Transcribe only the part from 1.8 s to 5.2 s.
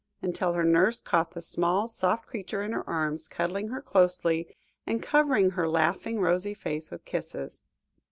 soft creature in her arms, cuddling her closely and